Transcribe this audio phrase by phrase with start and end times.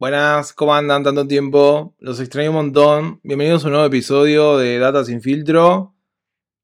[0.00, 1.96] Buenas, ¿cómo andan tanto tiempo?
[1.98, 3.20] Los extraño un montón.
[3.24, 5.92] Bienvenidos a un nuevo episodio de Data sin filtro.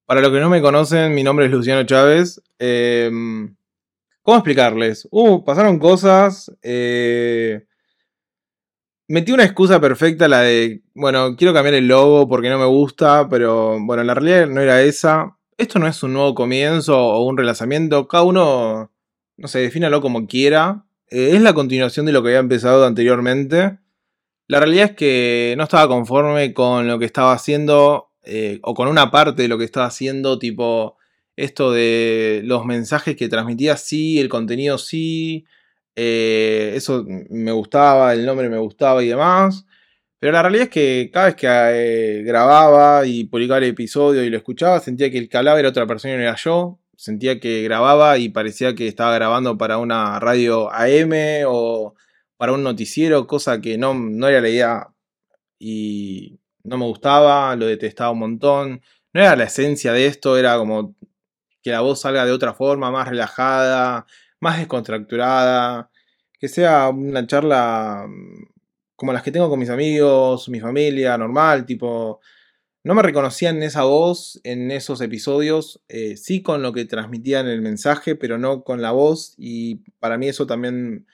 [0.04, 2.40] Para los que no me conocen, mi nombre es Luciano Chávez.
[2.60, 3.56] Em,
[4.22, 5.08] ¿Cómo explicarles?
[5.10, 6.52] Uh, pasaron cosas.
[6.62, 7.66] Eh,
[9.08, 13.28] metí una excusa perfecta, la de, bueno, quiero cambiar el logo porque no me gusta,
[13.28, 15.36] pero bueno, la realidad no era esa.
[15.58, 18.06] Esto no es un nuevo comienzo o un relanzamiento.
[18.06, 18.92] Cada uno,
[19.36, 20.84] no sé, defínalo como quiera.
[21.14, 23.78] Eh, es la continuación de lo que había empezado anteriormente.
[24.48, 28.88] La realidad es que no estaba conforme con lo que estaba haciendo eh, o con
[28.88, 30.96] una parte de lo que estaba haciendo, tipo
[31.36, 35.46] esto de los mensajes que transmitía, sí, el contenido sí,
[35.96, 39.66] eh, eso me gustaba, el nombre me gustaba y demás.
[40.18, 44.36] Pero la realidad es que cada vez que grababa y publicaba el episodio y lo
[44.38, 48.18] escuchaba, sentía que el que era otra persona y no era yo sentía que grababa
[48.18, 51.12] y parecía que estaba grabando para una radio AM
[51.46, 51.94] o
[52.36, 54.88] para un noticiero, cosa que no, no era la idea
[55.58, 58.82] y no me gustaba, lo detestaba un montón.
[59.12, 60.96] No era la esencia de esto, era como
[61.62, 64.06] que la voz salga de otra forma, más relajada,
[64.40, 65.90] más descontracturada,
[66.38, 68.44] que sea una charla mm,
[68.96, 72.20] como las que tengo con mis amigos, mi familia, normal, tipo,
[72.84, 77.40] no me reconocía en esa voz, en esos episodios, eh, sí con lo que transmitía
[77.40, 79.34] en el mensaje, pero no con la voz.
[79.38, 81.06] Y para mí eso también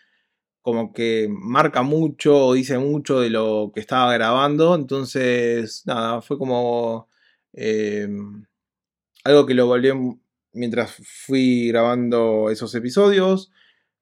[0.62, 4.74] como que marca mucho o dice mucho de lo que estaba grabando.
[4.74, 7.08] Entonces, nada, fue como
[7.52, 8.44] em,
[9.24, 9.90] algo que lo volví
[10.52, 10.92] mientras
[11.26, 13.52] fui grabando esos episodios.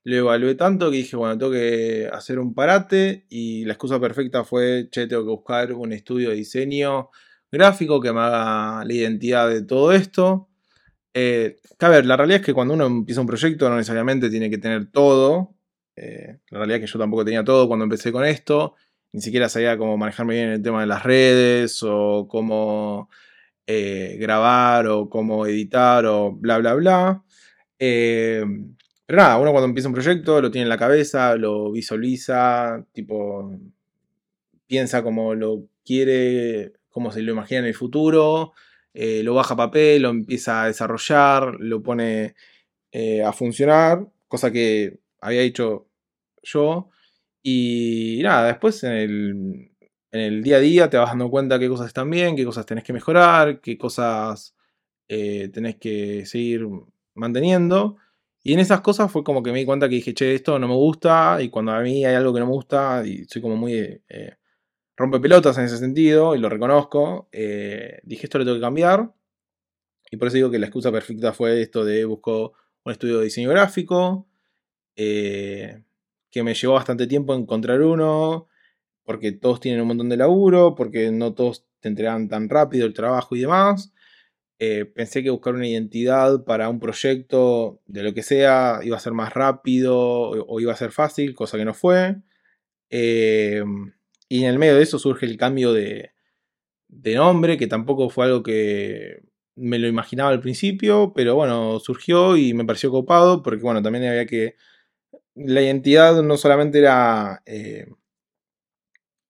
[0.04, 4.44] Lo evalué tanto que dije, bueno, tengo que hacer un parate y la excusa perfecta
[4.44, 7.10] fue, che, tengo que buscar un estudio de diseño
[7.50, 10.48] gráfico que me haga la identidad de todo esto.
[11.14, 14.50] Eh, a ver, la realidad es que cuando uno empieza un proyecto no necesariamente tiene
[14.50, 15.54] que tener todo.
[15.96, 18.74] Eh, la realidad es que yo tampoco tenía todo cuando empecé con esto.
[19.12, 23.08] Ni siquiera sabía cómo manejarme bien el tema de las redes o cómo
[23.66, 27.24] eh, grabar o cómo editar o bla, bla, bla.
[27.78, 28.44] Eh,
[29.06, 33.58] pero nada, uno cuando empieza un proyecto lo tiene en la cabeza, lo visualiza, tipo,
[34.66, 38.54] piensa como lo quiere cómo se lo imagina en el futuro,
[38.92, 42.34] eh, lo baja a papel, lo empieza a desarrollar, lo pone
[42.90, 45.86] eh, a funcionar, cosa que había hecho
[46.42, 46.90] yo.
[47.40, 49.70] Y nada, después en
[50.10, 52.82] el, día a día te vas dando cuenta qué cosas están bien, qué cosas tenés
[52.82, 54.56] que mejorar, qué cosas
[55.06, 56.66] eh, tenés que seguir
[57.14, 57.96] manteniendo.
[58.42, 60.66] Y en esas cosas fue como que me di cuenta que dije, che, esto no
[60.66, 61.38] me gusta.
[61.40, 64.02] Y cuando a mí hay algo que no me gusta, y soy como muy
[64.98, 67.28] rompe pelotas en ese sentido, y lo reconozco.
[67.32, 69.14] Eh, dije, esto lo tengo que cambiar.
[70.10, 72.54] Y por eso digo que la excusa perfecta fue esto de busco
[72.84, 74.26] un estudio de diseño gráfico,
[74.96, 75.84] eh,
[76.30, 78.48] que me llevó bastante tiempo encontrar uno,
[79.04, 82.94] porque todos tienen un montón de laburo, porque no todos te entregan tan rápido el
[82.94, 83.92] trabajo y demás.
[84.58, 89.00] Eh, pensé que buscar una identidad para un proyecto de lo que sea iba a
[89.00, 92.16] ser más rápido o, iba a ser fácil, cosa que no fue.
[94.28, 96.12] Y en el medio de eso surge el cambio de,
[96.88, 99.22] nombre, que tampoco fue algo que
[99.56, 104.04] me lo imaginaba al principio, pero bueno, surgió y me pareció copado, porque bueno, también
[104.06, 104.56] había que...
[105.34, 107.86] La identidad no solamente era eh,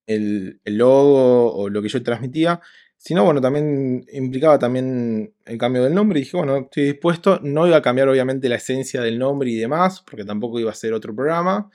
[0.07, 2.61] el, logo o lo que yo transmitía,
[2.97, 6.19] sino bueno, también implicaba también el cambio del nombre.
[6.19, 9.57] Y dije, bueno, estoy dispuesto, no iba a cambiar obviamente la esencia del nombre y
[9.57, 11.71] demás, porque tampoco iba a ser otro programa,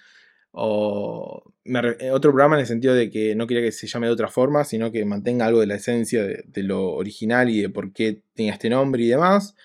[0.51, 4.13] o eh, otro programa en el sentido de que no quería que se llame de
[4.13, 7.93] otra forma, sino que mantenga algo de la esencia de, lo original y de por
[7.93, 9.55] qué tenía este nombre y demás.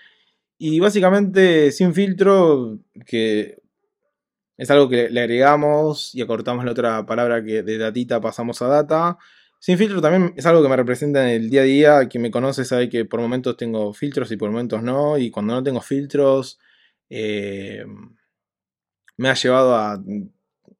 [0.59, 3.59] Y básicamente sin filtro, que
[4.57, 8.69] es algo que le agregamos y acortamos la otra palabra que de datita pasamos a
[8.69, 9.19] data.
[9.61, 12.09] Sin filtro también es algo que me representa en el día a día.
[12.09, 15.19] Quien me conoce sabe que por momentos tengo filtros y por momentos no.
[15.19, 16.59] Y cuando no tengo filtros,
[17.11, 17.85] eh,
[19.17, 20.03] me ha llevado a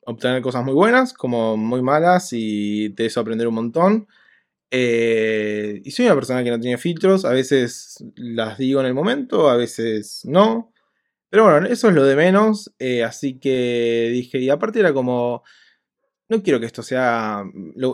[0.09, 4.09] obtener cosas muy buenas como muy malas y de eso aprender un montón.
[4.71, 8.95] Eh, y soy una persona que no tiene filtros, a veces las digo en el
[8.95, 10.73] momento, a veces no.
[11.31, 15.43] Pero bueno, eso es lo de menos, eh, así que dije, y aparte era como,
[16.31, 17.45] no quiero que esto sea,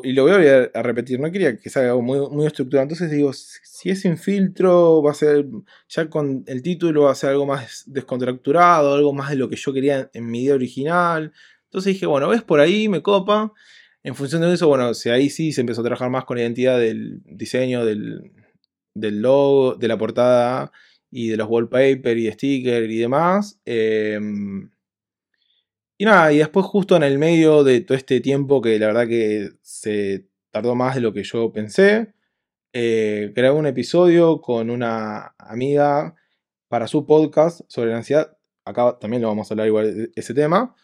[0.04, 3.32] y lo voy a, repetir, no quería que sea algo muy, muy estructurado, entonces digo,
[3.32, 5.46] si es sin filtro, va a ser,
[5.88, 9.56] ya con el título va a ser algo más descontracturado, algo más de lo que
[9.56, 11.32] yo quería en mi idea original,
[11.74, 13.52] entonces dije, bueno, ves por ahí, me copa.
[14.04, 16.44] En función de eso, bueno, si ahí sí se empezó a trabajar más con la
[16.44, 18.30] identidad del diseño, del,
[18.94, 20.70] logo, de la portada
[21.10, 23.60] y de los wallpaper y stickers y demás.
[23.64, 24.70] Em,
[25.98, 29.08] Y nada, y después justo en el medio de todo este tiempo que la verdad
[29.08, 32.14] que se tardó más de lo que yo pensé,
[32.72, 36.14] eh, grabé un episodio con una amiga
[36.68, 38.36] para su podcast sobre la ansiedad.
[38.64, 40.74] Acá también lo vamos a hablar igual de ese tema.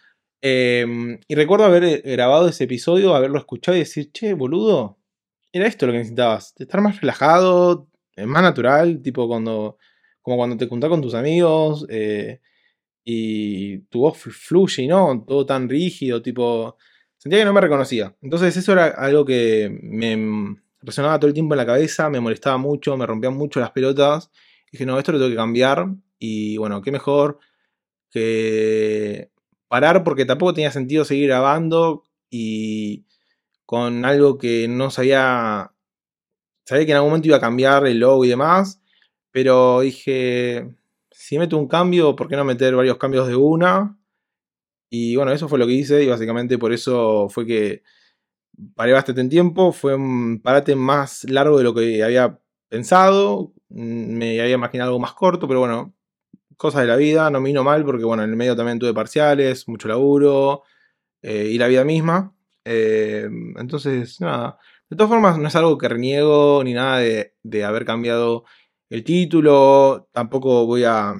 [0.43, 4.99] Em, y recuerdo haber eh, grabado ese episodio, haberlo escuchado y decir, che, boludo,
[5.53, 6.55] era esto lo que necesitabas.
[6.59, 9.79] Estar más relajado, eh, más natural, tipo cuando,
[10.23, 11.87] como cuando te juntás con tus amigos
[13.05, 16.77] y tu voz fluye y no todo tan rígido, tipo,
[17.17, 18.15] sentía que no me reconocía.
[18.23, 22.57] Entonces eso era algo que me resonaba todo el tiempo en la cabeza, me molestaba
[22.59, 24.31] mucho, me rompían mucho las pelotas.
[24.73, 25.87] Dije, no, esto lo tengo que cambiar.
[26.19, 27.39] Y bueno, qué mejor
[28.11, 29.31] que
[29.71, 33.07] parar porque tampoco tenía sentido seguir grabando y
[33.67, 35.73] con algo que no sabía,
[36.67, 38.83] sabía que en algún momento iba a cambiar el logo y demás,
[39.31, 40.75] pero dije,
[41.13, 43.97] si meto un cambio, ¿por qué no meter varios cambios de una?
[44.91, 47.85] Y bueno, eso fue lo que hice y básicamente por eso fue que
[48.75, 54.17] paré bastante en tiempo, fue un parate más largo de lo que había pensado, mm,
[54.19, 55.95] me había imaginado algo más corto, pero bueno,
[56.61, 58.93] cosas de la vida, no me vino mal porque bueno, en el medio también tuve
[58.93, 60.63] parciales, mucho laburo
[61.23, 62.35] eh, y la vida misma.
[62.67, 63.27] Eh,
[63.57, 64.59] entonces, nada,
[64.91, 68.45] de todas formas no es algo que reniego ni nada de, de haber cambiado
[68.91, 71.15] el título, tampoco voy a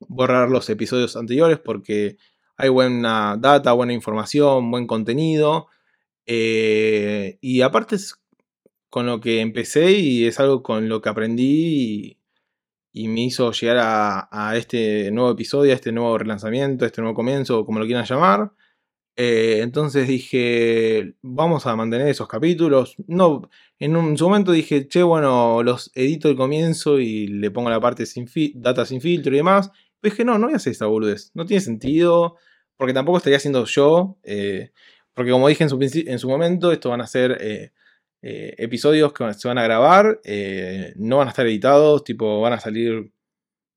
[0.00, 2.16] borrar los episodios anteriores porque
[2.56, 5.68] hay buena data, buena información, buen contenido.
[6.26, 8.16] Eh, y aparte es
[8.90, 12.18] con lo que empecé y es algo con lo que aprendí
[12.92, 17.14] y, me hizo llegar a, este nuevo episodio, a este nuevo relanzamiento, a este nuevo
[17.14, 18.52] comienzo, como lo quieran llamar.
[19.16, 22.96] Eh, entonces dije, vamos a mantener esos capítulos.
[23.06, 27.70] No, en un su momento dije, che, bueno, los edito el comienzo y le pongo
[27.70, 29.70] la parte sin data sin filtro y demás.
[30.00, 31.30] Pero dije, no, no voy a hacer esta boludez.
[31.34, 32.36] No tiene sentido,
[32.76, 34.18] porque tampoco estaría haciendo yo.
[34.24, 34.72] Eh,
[35.14, 37.72] porque como dije en su, en su momento, esto van a ser eh,
[38.22, 42.54] eh, episodios que se van a grabar, eh, no van a estar editados, tipo van
[42.54, 43.12] a salir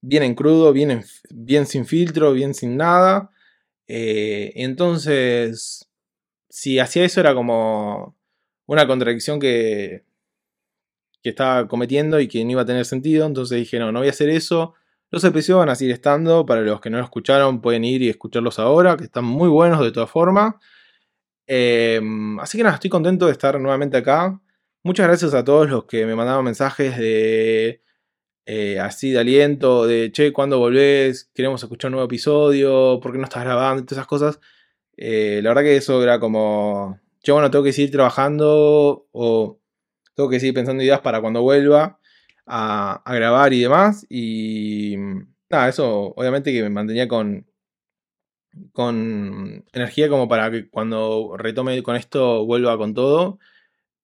[0.01, 3.31] bien en crudo, bien, bien sin filtro, bien sin nada.
[3.87, 5.89] entonces,
[6.49, 8.15] si hacía eso era como
[8.67, 10.05] una contradicción que,
[11.25, 14.09] que estaba cometiendo y que no iba a tener sentido, entonces dije, no, no voy
[14.09, 14.75] a hacer eso.
[15.09, 18.09] Los episodios van a seguir estando, para los que no lo escucharon pueden ir y
[18.09, 20.53] escucharlos ahora, que están muy buenos de todas formas.
[21.47, 24.41] Em, así que nada, estoy contento de estar nuevamente acá.
[24.83, 27.81] Muchas gracias a todos los que me mandaban mensajes de
[28.45, 31.31] eh, así de aliento, de che, ¿cuándo volvés?
[31.33, 33.83] Queremos escuchar un nuevo episodio, ¿por qué no estás grabando?
[33.83, 34.39] todas esas cosas.
[34.97, 39.59] Eh, la verdad que eso era como, che, bueno, tengo que seguir trabajando o
[40.15, 41.99] tengo que seguir pensando ideas para cuando vuelva
[42.45, 44.05] a, a grabar y demás.
[44.09, 44.95] Y
[45.49, 47.47] nada, eso obviamente que me mantenía con,
[48.73, 53.39] con energía como para que cuando retome con esto vuelva con todo.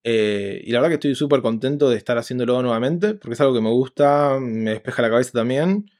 [0.04, 3.54] Eh, y la verdad que estoy súper contento de estar haciéndolo nuevamente, porque es algo
[3.54, 5.90] que me gusta, me despeja la cabeza también.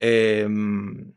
[0.00, 1.14] Em,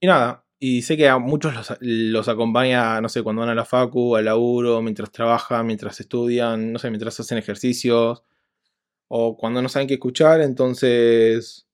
[0.00, 3.64] y nada, y sé que a muchos los, acompaña, no sé, cuando van a la
[3.64, 8.24] facu, al laburo, mientras trabajan, mientras estudian, no sé, mientras hacen ejercicios,
[9.08, 11.68] o cuando no saben qué escuchar, entonces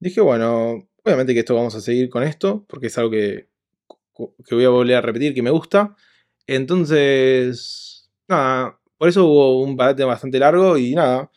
[0.00, 3.48] dije, bueno, Obviamente que esto vamos a seguir con esto, porque es algo que,
[4.50, 5.96] voy a volver a repetir, que me gusta.
[6.46, 11.30] Entonces, nada, por eso hubo un parate bastante largo y nada.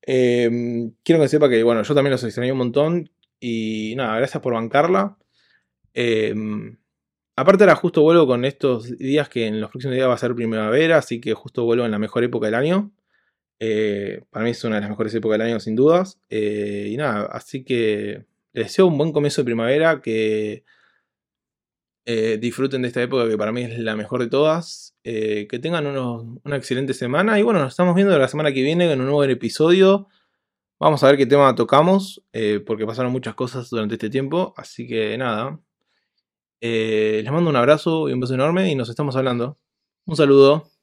[0.00, 4.42] Em, quiero que sepa que, bueno, yo también los extrañé un montón y nada, gracias
[4.42, 5.18] por bancarla.
[5.92, 6.78] Em,
[7.36, 10.34] aparte ahora justo vuelvo con estos días que en los próximos días va a ser
[10.34, 12.92] primavera, así que justo vuelvo en la mejor época del año.
[13.60, 16.18] Eh, para mí es una de las mejores épocas del año sin dudas.
[16.30, 20.64] Eh, y nada, así que les deseo un buen comienzo de primavera, que
[22.10, 25.58] eh, disfruten de esta época que para mí es la mejor de todas, eh, que
[25.58, 29.06] tengan una excelente semana y bueno, nos estamos viendo la semana que viene en un
[29.08, 30.08] nuevo episodio.
[30.80, 34.86] Vamos a ver qué tema tocamos, eh, porque pasaron muchas cosas durante este tiempo, así
[34.86, 35.60] que nada.
[36.60, 39.58] les mando un abrazo y un beso enorme y nos estamos hablando.
[40.06, 40.77] Un saludo.